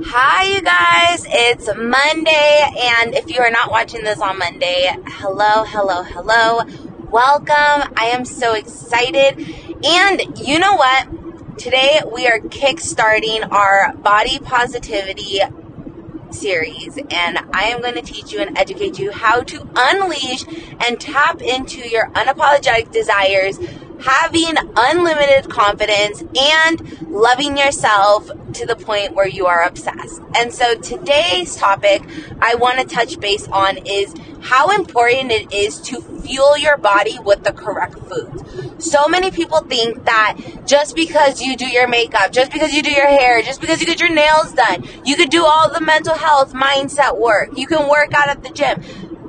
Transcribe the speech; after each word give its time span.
Hi, 0.00 0.44
you 0.44 0.62
guys. 0.62 1.26
It's 1.28 1.66
Monday, 1.66 2.66
and 2.96 3.14
if 3.14 3.30
you 3.30 3.40
are 3.42 3.50
not 3.50 3.70
watching 3.70 4.02
this 4.02 4.20
on 4.20 4.38
Monday, 4.38 4.90
hello, 5.06 5.64
hello, 5.64 6.02
hello. 6.02 6.62
Welcome. 7.10 7.92
I 7.94 8.06
am 8.14 8.24
so 8.24 8.54
excited. 8.54 9.46
And 9.84 10.38
you 10.38 10.58
know 10.58 10.76
what? 10.76 11.58
Today 11.58 12.00
we 12.10 12.26
are 12.26 12.38
kickstarting 12.38 13.52
our 13.52 13.92
body 13.92 14.38
positivity 14.38 15.40
series, 16.30 16.96
and 16.96 17.38
I 17.52 17.64
am 17.64 17.82
going 17.82 17.94
to 17.94 18.00
teach 18.02 18.32
you 18.32 18.40
and 18.40 18.56
educate 18.56 18.98
you 18.98 19.12
how 19.12 19.42
to 19.42 19.68
unleash 19.76 20.46
and 20.80 20.98
tap 20.98 21.42
into 21.42 21.86
your 21.86 22.08
unapologetic 22.12 22.90
desires 22.92 23.58
having 24.04 24.54
unlimited 24.76 25.50
confidence 25.50 26.22
and 26.38 27.00
loving 27.08 27.56
yourself 27.56 28.30
to 28.54 28.66
the 28.66 28.76
point 28.76 29.14
where 29.14 29.28
you 29.28 29.46
are 29.46 29.62
obsessed. 29.62 30.20
And 30.36 30.52
so 30.52 30.74
today's 30.74 31.56
topic 31.56 32.02
I 32.40 32.56
want 32.56 32.80
to 32.80 32.84
touch 32.84 33.20
base 33.20 33.46
on 33.48 33.78
is 33.86 34.14
how 34.40 34.70
important 34.70 35.30
it 35.30 35.52
is 35.52 35.80
to 35.82 36.00
fuel 36.00 36.58
your 36.58 36.76
body 36.76 37.18
with 37.20 37.44
the 37.44 37.52
correct 37.52 37.98
foods. 37.98 38.42
So 38.84 39.06
many 39.06 39.30
people 39.30 39.60
think 39.60 40.04
that 40.04 40.36
just 40.66 40.96
because 40.96 41.40
you 41.40 41.56
do 41.56 41.66
your 41.66 41.86
makeup, 41.86 42.32
just 42.32 42.50
because 42.50 42.72
you 42.72 42.82
do 42.82 42.90
your 42.90 43.06
hair, 43.06 43.40
just 43.42 43.60
because 43.60 43.80
you 43.80 43.86
get 43.86 44.00
your 44.00 44.12
nails 44.12 44.52
done, 44.52 44.84
you 45.04 45.14
could 45.14 45.30
do 45.30 45.44
all 45.44 45.72
the 45.72 45.80
mental 45.80 46.14
health 46.14 46.52
mindset 46.52 47.18
work. 47.18 47.50
You 47.56 47.68
can 47.68 47.88
work 47.88 48.12
out 48.12 48.28
at 48.28 48.42
the 48.42 48.50
gym 48.50 48.82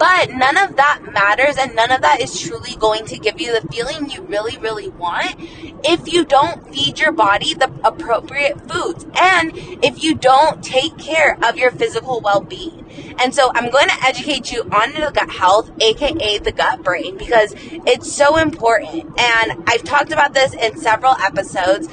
but 0.00 0.30
none 0.30 0.56
of 0.56 0.76
that 0.76 1.02
matters 1.12 1.58
and 1.58 1.76
none 1.76 1.92
of 1.92 2.00
that 2.00 2.22
is 2.22 2.40
truly 2.40 2.74
going 2.76 3.04
to 3.04 3.18
give 3.18 3.38
you 3.38 3.52
the 3.52 3.68
feeling 3.68 4.10
you 4.10 4.22
really, 4.22 4.56
really 4.56 4.88
want 4.88 5.36
if 5.84 6.10
you 6.10 6.24
don't 6.24 6.72
feed 6.72 6.98
your 6.98 7.12
body 7.12 7.52
the 7.52 7.70
appropriate 7.84 8.58
foods 8.66 9.04
and 9.20 9.52
if 9.84 10.02
you 10.02 10.14
don't 10.14 10.64
take 10.64 10.96
care 10.96 11.38
of 11.44 11.58
your 11.58 11.70
physical 11.70 12.18
well 12.22 12.40
being. 12.40 12.80
And 13.20 13.34
so 13.34 13.52
I'm 13.54 13.70
going 13.70 13.88
to 13.88 14.04
educate 14.04 14.50
you 14.50 14.62
on 14.62 14.92
the 14.94 15.12
gut 15.14 15.30
health, 15.30 15.70
aka 15.80 16.38
the 16.38 16.52
gut 16.52 16.82
brain, 16.82 17.18
because 17.18 17.54
it's 17.86 18.10
so 18.10 18.36
important. 18.36 19.04
And 19.20 19.62
I've 19.66 19.84
talked 19.84 20.12
about 20.12 20.32
this 20.32 20.54
in 20.54 20.78
several 20.78 21.12
episodes. 21.20 21.88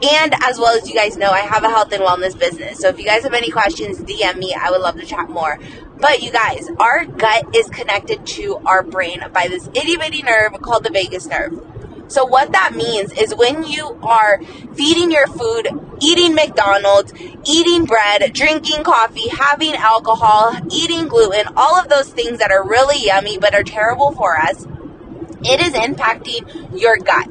And 0.00 0.32
as 0.42 0.58
well 0.58 0.76
as 0.76 0.88
you 0.88 0.94
guys 0.94 1.16
know, 1.16 1.30
I 1.30 1.40
have 1.40 1.64
a 1.64 1.68
health 1.68 1.92
and 1.92 2.02
wellness 2.02 2.38
business. 2.38 2.78
So 2.78 2.88
if 2.88 2.98
you 2.98 3.04
guys 3.04 3.24
have 3.24 3.34
any 3.34 3.50
questions, 3.50 3.98
DM 3.98 4.38
me. 4.38 4.54
I 4.54 4.70
would 4.70 4.80
love 4.80 4.96
to 5.00 5.04
chat 5.04 5.28
more. 5.28 5.58
But 6.00 6.22
you 6.22 6.30
guys, 6.30 6.68
our 6.78 7.04
gut 7.04 7.54
is 7.54 7.68
connected 7.68 8.24
to 8.24 8.56
our 8.64 8.84
brain 8.84 9.20
by 9.32 9.48
this 9.48 9.68
itty 9.74 9.96
bitty 9.96 10.22
nerve 10.22 10.52
called 10.62 10.84
the 10.84 10.90
vagus 10.90 11.26
nerve. 11.26 11.60
So 12.06 12.24
what 12.24 12.52
that 12.52 12.74
means 12.74 13.12
is 13.12 13.34
when 13.34 13.64
you 13.64 13.98
are 14.02 14.40
feeding 14.74 15.10
your 15.10 15.26
food, 15.26 15.68
eating 16.00 16.34
McDonald's, 16.34 17.12
eating 17.44 17.84
bread, 17.84 18.32
drinking 18.32 18.84
coffee, 18.84 19.28
having 19.28 19.74
alcohol, 19.74 20.54
eating 20.70 21.08
gluten, 21.08 21.52
all 21.56 21.76
of 21.76 21.88
those 21.88 22.08
things 22.08 22.38
that 22.38 22.50
are 22.50 22.66
really 22.66 23.04
yummy 23.04 23.36
but 23.36 23.54
are 23.54 23.64
terrible 23.64 24.12
for 24.12 24.38
us, 24.38 24.64
it 25.42 25.60
is 25.60 25.74
impacting 25.74 26.80
your 26.80 26.96
gut. 26.96 27.28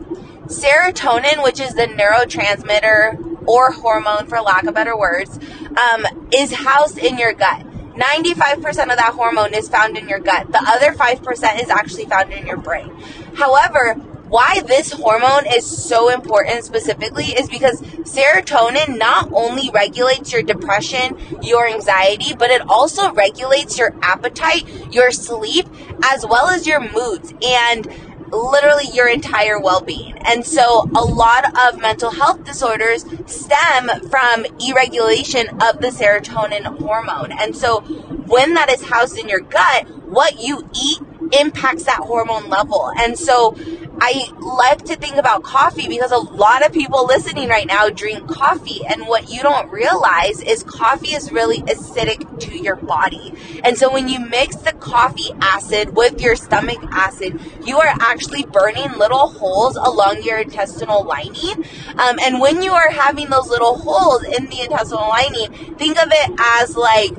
Serotonin, 0.48 1.44
which 1.44 1.60
is 1.60 1.74
the 1.74 1.88
neurotransmitter 1.88 3.46
or 3.48 3.72
hormone, 3.72 4.28
for 4.28 4.42
lack 4.42 4.66
of 4.66 4.74
better 4.74 4.98
words, 4.98 5.40
um, 5.78 6.06
is 6.34 6.54
housed 6.54 6.98
in 6.98 7.18
your 7.18 7.34
gut. 7.34 7.66
95% 7.96 8.68
of 8.68 8.98
that 8.98 9.14
hormone 9.16 9.54
is 9.54 9.68
found 9.68 9.98
in 9.98 10.08
your 10.08 10.20
gut. 10.20 10.52
The 10.52 10.64
other 10.68 10.94
5% 10.94 11.62
is 11.64 11.70
actually 11.70 12.06
found 12.06 12.32
in 12.32 12.46
your 12.46 12.58
brain. 12.58 12.92
However, 13.36 13.96
why 14.30 14.60
this 14.62 14.92
hormone 14.92 15.46
is 15.48 15.66
so 15.66 16.10
important 16.10 16.66
specifically 16.66 17.28
is 17.28 17.48
because 17.50 17.82
serotonin 17.82 18.98
not 18.98 19.30
only 19.32 19.70
regulates 19.74 20.34
your 20.34 20.44
depression, 20.44 21.18
your 21.42 21.66
anxiety, 21.66 22.36
but 22.36 22.52
it 22.52 22.62
also 22.70 23.14
regulates 23.14 23.78
your 23.78 23.96
appetite, 24.02 24.94
your 24.94 25.12
sleep, 25.12 25.66
as 26.04 26.26
well 26.26 26.50
as 26.50 26.68
your 26.68 26.82
moods. 26.82 27.34
And 27.42 27.88
literally 28.32 28.86
your 28.94 29.08
entire 29.08 29.60
well-being. 29.60 30.18
And 30.26 30.46
so 30.46 30.90
a 30.96 31.04
lot 31.04 31.46
of 31.68 31.80
mental 31.80 32.12
health 32.12 32.44
disorders 32.44 33.06
stem 33.26 33.90
from 34.10 34.46
irregulation 34.60 35.48
of 35.62 35.80
the 35.82 35.88
serotonin 35.88 36.66
hormone. 36.80 37.32
And 37.32 37.56
so 37.56 37.82
when 37.82 38.54
that 38.56 38.70
is 38.72 38.84
housed 38.84 39.18
in 39.18 39.30
your 39.30 39.40
gut, 39.40 39.88
what 40.08 40.42
you 40.42 40.70
eat 40.74 41.00
impacts 41.32 41.84
that 41.84 42.00
hormone 42.00 42.50
level. 42.50 42.92
And 42.98 43.18
so 43.18 43.56
I 44.00 44.30
like 44.40 44.86
to 44.86 44.96
think 44.96 45.16
about 45.16 45.44
coffee 45.44 45.88
because 45.88 46.12
a 46.12 46.18
lot 46.18 46.66
of 46.66 46.72
people 46.72 47.06
listening 47.08 47.50
right 47.50 47.66
now 47.66 47.90
drink 47.90 48.28
coffee. 48.28 48.82
And 48.88 49.08
what 49.08 49.30
you 49.30 49.42
don't 49.42 49.72
realize 49.72 50.42
is 50.42 50.64
coffee 50.64 51.14
is 51.14 51.32
really 51.32 51.62
acidic 51.64 52.40
to 52.42 52.58
your 52.58 52.76
body. 52.76 53.34
And 53.64 53.78
so 53.78 53.92
when 53.92 54.08
you 54.08 54.20
mix 54.20 54.56
the 54.58 54.74
coffee 54.74 55.32
acid 55.42 55.96
with 55.96 56.22
your 56.22 56.36
stomach 56.36 56.80
acid, 56.92 57.40
you 57.66 57.80
are 57.80 57.94
actually 58.00 58.46
burning 58.46 58.92
little 58.98 59.30
holes 59.30 59.76
along 59.76 60.22
your 60.24 60.40
intestinal 60.40 61.04
lining. 61.04 61.66
Um, 61.98 62.20
and 62.22 62.40
when 62.40 62.62
you 62.62 62.74
are 62.74 62.92
having 62.92 63.30
those 63.30 63.50
little 63.50 63.78
holes 63.78 64.24
in 64.24 64.46
the 64.46 64.62
intestinal 64.62 65.10
lining, 65.10 65.76
think 65.76 65.98
of 65.98 66.10
it 66.12 66.32
as 66.40 66.76
like 66.76 67.12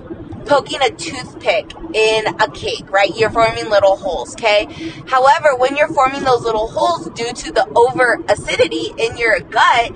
poking 0.49 0.81
a 0.83 0.91
toothpick 0.91 1.73
in 1.95 2.27
a 2.41 2.51
cake, 2.51 2.91
right? 2.91 3.15
You're 3.17 3.31
forming 3.31 3.69
little 3.69 3.97
holes, 3.97 4.35
okay? 4.35 4.65
However, 5.07 5.55
when 5.57 5.77
you're 5.77 5.93
forming 5.93 6.25
those 6.25 6.43
little 6.43 6.69
holes 6.69 7.09
due 7.11 7.33
to 7.33 7.53
the 7.53 7.69
over 7.77 8.21
acidity 8.29 8.93
in 8.97 9.17
your 9.17 9.41
gut, 9.41 9.93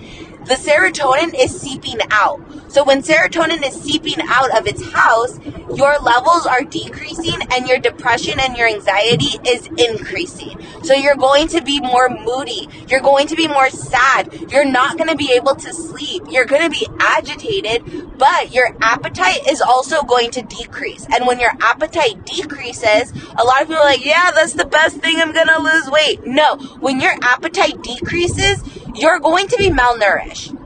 the 0.46 0.54
serotonin 0.54 1.34
is 1.38 1.58
seeping 1.58 1.98
out. 2.10 2.40
So 2.72 2.84
when 2.84 3.02
serotonin 3.02 3.66
is 3.66 3.74
seeping 3.74 4.16
out 4.28 4.56
of 4.58 4.66
its 4.66 4.82
house, 4.92 5.38
your 5.76 5.98
levels 5.98 6.46
are 6.46 6.62
decreasing 6.62 7.38
and 7.52 7.68
your 7.68 7.78
depression 7.78 8.40
and 8.40 8.56
your 8.56 8.66
anxiety 8.66 9.38
is 9.46 9.66
increasing. 9.76 10.58
So 10.82 10.94
you're 10.94 11.16
going 11.16 11.48
to 11.48 11.62
be 11.62 11.80
more 11.80 12.08
moody. 12.08 12.68
You're 12.88 13.00
going 13.00 13.26
to 13.28 13.36
be 13.36 13.46
more 13.46 13.70
sad. 13.70 14.50
You're 14.50 14.64
not 14.64 14.96
going 14.96 15.10
to 15.10 15.16
be 15.16 15.32
able 15.32 15.54
to 15.56 15.72
sleep. 15.72 16.24
You're 16.30 16.46
going 16.46 16.62
to 16.62 16.70
be 16.70 16.86
agitated, 16.98 18.18
but 18.18 18.54
your 18.54 18.76
appetite 18.80 19.46
is 19.48 19.60
also 19.60 20.02
going 20.02 20.30
to 20.32 20.42
decrease. 20.42 21.06
And 21.12 21.26
when 21.26 21.40
your 21.40 21.52
appetite 21.60 22.24
decreases, 22.24 23.12
a 23.38 23.44
lot 23.44 23.62
of 23.62 23.68
people 23.68 23.82
are 23.82 23.84
like, 23.84 24.04
yeah, 24.04 24.30
that's 24.34 24.54
the 24.54 24.64
best 24.64 24.96
thing. 24.98 25.20
I'm 25.20 25.32
going 25.32 25.48
to 25.48 25.60
lose 25.60 25.90
weight. 25.90 26.26
No, 26.26 26.56
when 26.80 27.00
your 27.00 27.14
appetite 27.22 27.82
decreases, 27.82 28.62
you're 28.94 29.20
going 29.20 29.48
to 29.48 29.56
be 29.56 29.70
malnourished. 29.70 30.58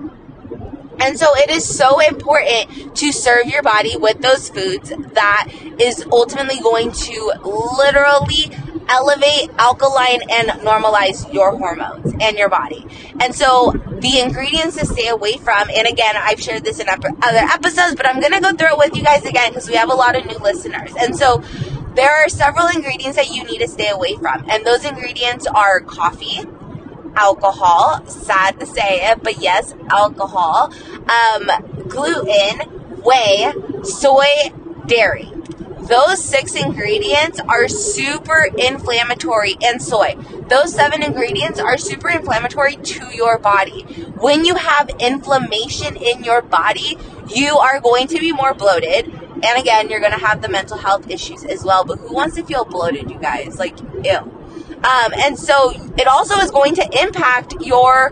And 0.99 1.19
so 1.19 1.27
it 1.37 1.51
is 1.51 1.65
so 1.67 2.01
important 2.01 2.97
to 2.97 3.13
serve 3.13 3.47
your 3.47 3.63
body 3.63 3.97
with 3.97 4.21
those 4.23 4.49
foods 4.49 4.89
that 5.13 5.53
is 5.79 6.07
ultimately 6.11 6.59
going 6.61 6.91
to 6.91 7.33
literally 7.79 8.51
elevate, 8.89 9.51
alkaline, 9.59 10.21
and 10.31 10.49
normalize 10.61 11.33
your 11.33 11.57
hormones 11.57 12.15
and 12.21 12.39
your 12.39 12.49
body. 12.49 12.87
And 13.21 13.35
so 13.35 13.73
the 14.01 14.21
ingredients 14.21 14.77
to 14.77 14.87
stay 14.87 15.09
away 15.09 15.37
from, 15.37 15.69
and 15.75 15.87
again, 15.87 16.15
I've 16.17 16.41
shared 16.41 16.65
this 16.65 16.79
in 16.79 16.89
other 16.89 17.39
episodes, 17.39 17.95
but 17.95 18.07
I'm 18.07 18.21
going 18.21 18.33
to 18.33 18.41
go 18.41 18.53
through 18.53 18.73
it 18.73 18.79
with 18.79 18.97
you 18.97 19.03
guys 19.03 19.25
again 19.25 19.51
because 19.51 19.69
we 19.69 19.75
have 19.75 19.91
a 19.91 19.95
lot 19.95 20.17
of 20.17 20.25
new 20.25 20.39
listeners. 20.39 20.93
And 20.99 21.17
so 21.17 21.43
there 21.95 22.11
are 22.11 22.29
several 22.29 22.69
ingredients 22.69 23.17
that 23.17 23.31
you 23.31 23.45
need 23.45 23.59
to 23.59 23.69
stay 23.69 23.89
away 23.89 24.17
from. 24.17 24.49
And 24.49 24.65
those 24.65 24.85
ingredients 24.85 25.47
are 25.47 25.81
coffee, 25.81 26.43
alcohol. 27.17 28.07
Sad 28.07 28.61
to 28.61 28.67
say 28.67 29.11
it, 29.11 29.23
but 29.23 29.41
yes, 29.41 29.75
alcohol. 29.89 30.73
Um, 31.09 31.51
gluten, 31.89 32.61
whey, 33.03 33.53
soy, 33.83 34.53
dairy. 34.87 35.33
Those 35.81 36.23
six 36.23 36.57
ingredients 36.57 37.39
are 37.39 37.69
super 37.69 38.49
inflammatory, 38.59 39.57
and 39.63 39.81
soy. 39.81 40.17
Those 40.49 40.75
seven 40.75 41.01
ingredients 41.03 41.61
are 41.61 41.79
super 41.79 42.09
inflammatory 42.09 42.75
to 42.75 43.15
your 43.15 43.39
body. 43.39 43.83
When 44.19 44.45
you 44.45 44.57
have 44.57 44.91
inflammation 44.99 45.97
in 45.97 46.25
your 46.25 46.43
body, 46.43 46.99
you 47.33 47.57
are 47.57 47.79
going 47.81 48.09
to 48.09 48.19
be 48.19 48.33
more 48.33 48.53
bloated. 48.53 49.07
And 49.07 49.61
again, 49.61 49.89
you're 49.89 50.01
going 50.01 50.13
to 50.13 50.19
have 50.19 50.43
the 50.43 50.49
mental 50.49 50.77
health 50.77 51.09
issues 51.09 51.45
as 51.45 51.63
well. 51.63 51.85
But 51.85 51.99
who 51.99 52.13
wants 52.13 52.35
to 52.35 52.45
feel 52.45 52.65
bloated, 52.65 53.09
you 53.11 53.19
guys? 53.19 53.59
Like, 53.59 53.79
ew. 54.05 54.36
Um, 54.85 55.13
and 55.17 55.39
so 55.39 55.73
it 55.97 56.07
also 56.07 56.37
is 56.37 56.51
going 56.51 56.75
to 56.77 57.03
impact 57.03 57.55
your 57.61 58.11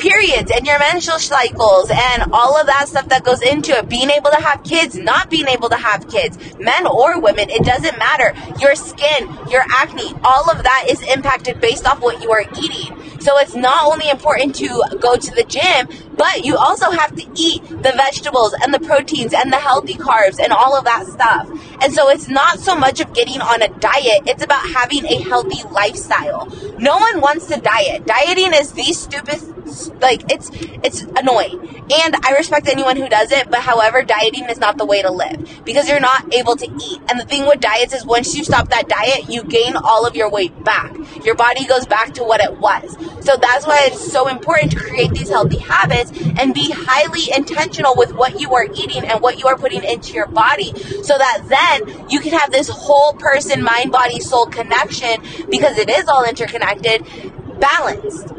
periods 0.00 0.50
and 0.50 0.66
your 0.66 0.78
menstrual 0.78 1.18
cycles 1.18 1.90
and 1.90 2.32
all 2.32 2.58
of 2.58 2.66
that 2.66 2.88
stuff 2.88 3.08
that 3.10 3.22
goes 3.22 3.42
into 3.42 3.72
it. 3.72 3.88
Being 3.88 4.10
able 4.10 4.30
to 4.30 4.40
have 4.40 4.64
kids, 4.64 4.96
not 4.96 5.30
being 5.30 5.46
able 5.46 5.68
to 5.68 5.76
have 5.76 6.08
kids, 6.08 6.38
men 6.58 6.86
or 6.86 7.20
women, 7.20 7.50
it 7.50 7.64
doesn't 7.64 7.98
matter. 7.98 8.34
Your 8.60 8.74
skin, 8.74 9.28
your 9.50 9.62
acne, 9.70 10.14
all 10.24 10.50
of 10.50 10.62
that 10.62 10.86
is 10.88 11.02
impacted 11.02 11.60
based 11.60 11.86
off 11.86 12.00
what 12.00 12.22
you 12.22 12.32
are 12.32 12.44
eating. 12.58 12.96
So 13.20 13.36
it's 13.38 13.54
not 13.54 13.84
only 13.84 14.08
important 14.08 14.54
to 14.56 14.68
go 14.98 15.16
to 15.16 15.30
the 15.34 15.44
gym, 15.44 15.88
But 16.20 16.44
you 16.44 16.54
also 16.58 16.90
have 16.90 17.16
to 17.16 17.26
eat 17.34 17.66
the 17.66 17.92
vegetables 17.96 18.54
and 18.62 18.74
the 18.74 18.78
proteins 18.78 19.32
and 19.32 19.50
the 19.50 19.56
healthy 19.56 19.94
carbs 19.94 20.38
and 20.38 20.52
all 20.52 20.76
of 20.76 20.84
that 20.84 21.06
stuff. 21.06 21.48
And 21.80 21.94
so 21.94 22.10
it's 22.10 22.28
not 22.28 22.58
so 22.58 22.76
much 22.76 23.00
of 23.00 23.14
getting 23.14 23.40
on 23.40 23.62
a 23.62 23.68
diet, 23.68 24.24
it's 24.26 24.44
about 24.44 24.68
having 24.68 25.06
a 25.06 25.22
healthy 25.22 25.66
lifestyle. 25.70 26.44
No 26.78 26.98
one 26.98 27.22
wants 27.22 27.46
to 27.46 27.58
diet. 27.58 28.06
Dieting 28.06 28.52
is 28.52 28.72
the 28.72 28.92
stupid 28.92 29.40
like 30.00 30.30
it's 30.30 30.50
it's 30.82 31.02
annoying. 31.16 31.84
And 31.92 32.16
I 32.24 32.34
respect 32.36 32.68
anyone 32.68 32.96
who 32.96 33.08
does 33.08 33.32
it, 33.32 33.50
but 33.50 33.60
however, 33.60 34.02
dieting 34.02 34.44
is 34.44 34.58
not 34.58 34.78
the 34.78 34.84
way 34.84 35.02
to 35.02 35.10
live 35.10 35.62
because 35.64 35.88
you're 35.88 36.00
not 36.00 36.32
able 36.34 36.56
to 36.56 36.66
eat. 36.66 37.00
And 37.08 37.18
the 37.18 37.24
thing 37.24 37.46
with 37.46 37.60
diets 37.60 37.92
is 37.92 38.04
once 38.04 38.36
you 38.36 38.44
stop 38.44 38.68
that 38.68 38.88
diet, 38.88 39.28
you 39.28 39.42
gain 39.42 39.76
all 39.76 40.06
of 40.06 40.14
your 40.14 40.30
weight 40.30 40.64
back. 40.64 40.94
Your 41.24 41.34
body 41.34 41.66
goes 41.66 41.86
back 41.86 42.14
to 42.14 42.24
what 42.24 42.40
it 42.40 42.58
was. 42.58 42.92
So 43.24 43.36
that's 43.36 43.66
why 43.66 43.80
it's 43.84 44.12
so 44.12 44.28
important 44.28 44.72
to 44.72 44.78
create 44.78 45.10
these 45.10 45.30
healthy 45.30 45.58
habits 45.58 46.09
and 46.38 46.54
be 46.54 46.70
highly 46.70 47.32
intentional 47.34 47.94
with 47.96 48.12
what 48.14 48.40
you 48.40 48.54
are 48.54 48.66
eating 48.74 49.04
and 49.04 49.20
what 49.20 49.38
you 49.38 49.46
are 49.46 49.56
putting 49.56 49.84
into 49.84 50.12
your 50.12 50.26
body 50.26 50.72
so 51.02 51.16
that 51.16 51.42
then 51.48 52.08
you 52.08 52.20
can 52.20 52.32
have 52.32 52.50
this 52.50 52.68
whole 52.68 53.12
person 53.14 53.62
mind 53.62 53.92
body 53.92 54.20
soul 54.20 54.46
connection 54.46 55.20
because 55.50 55.78
it 55.78 55.88
is 55.88 56.08
all 56.08 56.24
interconnected 56.24 57.04
balanced 57.60 58.32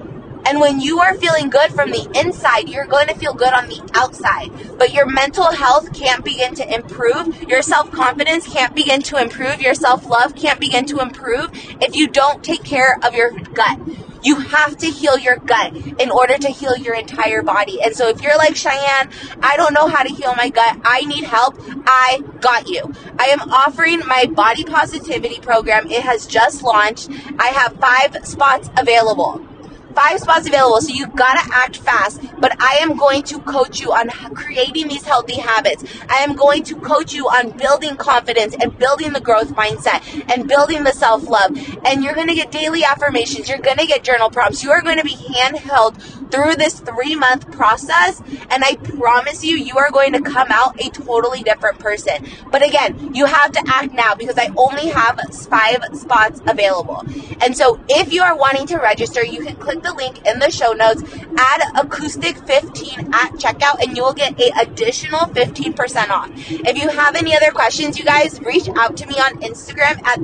and 0.45 0.59
when 0.59 0.81
you 0.81 0.99
are 0.99 1.13
feeling 1.15 1.49
good 1.49 1.71
from 1.71 1.91
the 1.91 2.09
inside, 2.19 2.67
you're 2.67 2.85
going 2.85 3.07
to 3.07 3.15
feel 3.15 3.33
good 3.33 3.53
on 3.53 3.67
the 3.67 3.81
outside. 3.93 4.51
But 4.77 4.93
your 4.93 5.05
mental 5.05 5.51
health 5.51 5.93
can't 5.93 6.23
begin 6.25 6.55
to 6.55 6.73
improve. 6.73 7.43
Your 7.43 7.61
self 7.61 7.91
confidence 7.91 8.51
can't 8.51 8.73
begin 8.75 9.01
to 9.03 9.17
improve. 9.17 9.61
Your 9.61 9.75
self 9.75 10.05
love 10.05 10.35
can't 10.35 10.59
begin 10.59 10.85
to 10.87 10.99
improve 10.99 11.51
if 11.81 11.95
you 11.95 12.07
don't 12.07 12.43
take 12.43 12.63
care 12.63 12.97
of 13.03 13.13
your 13.13 13.31
gut. 13.31 13.79
You 14.23 14.39
have 14.39 14.77
to 14.77 14.87
heal 14.87 15.17
your 15.17 15.37
gut 15.37 15.75
in 15.75 16.11
order 16.11 16.37
to 16.37 16.49
heal 16.49 16.75
your 16.77 16.95
entire 16.95 17.41
body. 17.41 17.81
And 17.81 17.95
so 17.95 18.09
if 18.09 18.21
you're 18.21 18.37
like 18.37 18.55
Cheyenne, 18.55 19.09
I 19.41 19.57
don't 19.57 19.73
know 19.73 19.87
how 19.87 20.03
to 20.03 20.09
heal 20.13 20.33
my 20.35 20.49
gut. 20.49 20.79
I 20.83 21.01
need 21.05 21.23
help. 21.23 21.55
I 21.85 22.21
got 22.39 22.69
you. 22.69 22.93
I 23.19 23.25
am 23.25 23.41
offering 23.51 23.99
my 24.05 24.25
body 24.25 24.63
positivity 24.63 25.39
program. 25.39 25.89
It 25.89 26.01
has 26.03 26.25
just 26.27 26.63
launched. 26.63 27.09
I 27.39 27.47
have 27.47 27.73
five 27.77 28.25
spots 28.25 28.69
available 28.77 29.45
five 29.93 30.19
spots 30.19 30.47
available, 30.47 30.81
so 30.81 30.93
you 30.93 31.07
gotta 31.07 31.41
act 31.53 31.77
fast. 31.77 32.21
But 32.39 32.55
I 32.61 32.79
am 32.81 32.97
going 32.97 33.23
to 33.23 33.39
coach 33.39 33.79
you 33.79 33.91
on 33.91 34.09
creating 34.35 34.87
these 34.87 35.05
healthy 35.05 35.39
habits. 35.39 35.83
I 36.09 36.17
am 36.17 36.35
going 36.35 36.63
to 36.65 36.75
coach 36.75 37.13
you 37.13 37.27
on 37.27 37.51
building 37.57 37.95
confidence 37.95 38.55
and 38.59 38.77
building 38.77 39.13
the 39.13 39.21
growth 39.21 39.49
mindset 39.55 40.01
and 40.33 40.47
building 40.47 40.83
the 40.83 40.91
self 40.93 41.27
love. 41.27 41.51
And 41.85 42.03
you're 42.03 42.15
gonna 42.15 42.35
get 42.35 42.51
daily 42.51 42.83
affirmations. 42.83 43.49
You're 43.49 43.59
gonna 43.59 43.85
get 43.85 44.03
journal 44.03 44.29
prompts. 44.29 44.63
You 44.63 44.71
are 44.71 44.81
to 44.81 45.03
be 45.03 45.15
handheld 45.15 46.20
through 46.31 46.55
this 46.55 46.79
three 46.79 47.15
month 47.15 47.51
process. 47.51 48.21
And 48.49 48.63
I 48.63 48.75
promise 48.75 49.43
you, 49.43 49.57
you 49.57 49.77
are 49.77 49.91
going 49.91 50.13
to 50.13 50.21
come 50.21 50.47
out 50.49 50.79
a 50.81 50.89
totally 50.89 51.43
different 51.43 51.79
person. 51.79 52.25
But 52.51 52.65
again, 52.65 53.13
you 53.13 53.25
have 53.25 53.51
to 53.51 53.63
act 53.67 53.93
now 53.93 54.15
because 54.15 54.37
I 54.37 54.51
only 54.57 54.87
have 54.89 55.19
five 55.49 55.83
spots 55.93 56.41
available. 56.47 57.03
And 57.41 57.55
so 57.55 57.79
if 57.89 58.13
you 58.13 58.21
are 58.21 58.37
wanting 58.37 58.67
to 58.67 58.77
register, 58.77 59.23
you 59.25 59.43
can 59.43 59.55
click 59.55 59.83
the 59.83 59.93
link 59.93 60.25
in 60.25 60.39
the 60.39 60.51
show 60.51 60.73
notes, 60.73 61.03
add 61.37 61.61
acoustic 61.75 62.37
15 62.37 63.13
at 63.13 63.31
checkout, 63.33 63.83
and 63.83 63.95
you 63.95 64.03
will 64.03 64.13
get 64.13 64.39
a 64.39 64.51
additional 64.61 65.21
15% 65.21 66.09
off. 66.09 66.29
If 66.49 66.77
you 66.77 66.89
have 66.89 67.15
any 67.15 67.35
other 67.35 67.51
questions, 67.51 67.97
you 67.97 68.05
guys 68.05 68.39
reach 68.41 68.69
out 68.69 68.97
to 68.97 69.07
me 69.07 69.15
on 69.15 69.41
Instagram 69.41 70.03
at 70.05 70.19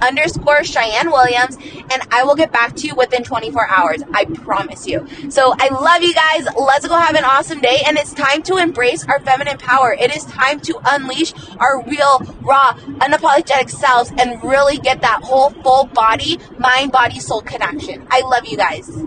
underscore 0.00 0.64
Cheyenne 0.64 1.10
Williams, 1.10 1.56
and 1.90 2.02
I 2.10 2.24
will 2.24 2.34
get 2.34 2.52
back 2.52 2.76
to 2.76 2.86
you 2.86 2.94
within 2.94 3.22
24 3.24 3.68
hours. 3.68 4.02
I 4.12 4.24
promise 4.24 4.86
you. 4.86 5.06
So 5.30 5.54
I 5.58 5.68
love 5.68 6.02
you 6.02 6.14
guys. 6.14 6.46
Let's 6.56 6.86
go 6.86 6.96
have 6.96 7.14
an 7.14 7.24
awesome 7.24 7.60
day, 7.60 7.82
and 7.86 7.96
it's 7.98 8.12
time 8.12 8.42
to 8.44 8.56
embrace 8.56 9.04
our 9.06 9.20
feminine 9.20 9.58
power. 9.58 9.92
It 9.98 10.14
is 10.14 10.24
time 10.24 10.60
to 10.60 10.78
unleash 10.84 11.32
our 11.58 11.82
real, 11.84 12.20
raw, 12.40 12.74
unapologetic 13.00 13.70
selves 13.70 14.12
and 14.18 14.42
really 14.42 14.78
get 14.78 15.00
that 15.02 15.22
whole 15.22 15.50
full 15.50 15.84
body, 15.86 16.38
mind, 16.58 16.92
body, 16.92 17.20
soul 17.20 17.42
connection. 17.42 18.06
I 18.10 18.20
love 18.20 18.46
you 18.46 18.56
guys. 18.56 19.04